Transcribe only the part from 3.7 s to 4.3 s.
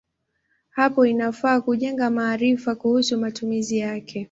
yake.